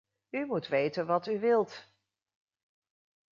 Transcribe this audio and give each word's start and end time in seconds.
U 0.29 0.45
moet 0.45 0.67
weten 0.67 1.05
wat 1.05 1.27
u 1.27 1.39
wilt. 1.39 1.83